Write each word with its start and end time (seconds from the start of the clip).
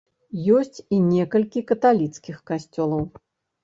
Ёсць 0.59 0.79
і 0.97 1.03
некалькі 1.11 1.65
каталіцкіх 1.75 2.45
касцёлаў. 2.53 3.11